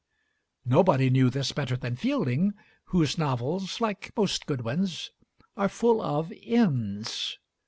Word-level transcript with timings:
Nobody 0.65 1.11
knew 1.11 1.29
this 1.29 1.51
better 1.51 1.77
than 1.77 1.95
Fielding, 1.95 2.55
whose 2.85 3.19
novels, 3.19 3.79
like 3.79 4.11
most 4.17 4.47
good 4.47 4.61
ones, 4.61 5.11
are 5.55 5.69
full 5.69 6.01
of 6.01 6.31
inns. 6.31 7.37